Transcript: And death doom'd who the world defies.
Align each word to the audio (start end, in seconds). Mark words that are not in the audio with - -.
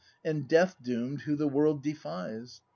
And 0.25 0.47
death 0.47 0.77
doom'd 0.81 1.21
who 1.21 1.35
the 1.35 1.47
world 1.47 1.83
defies. 1.83 2.61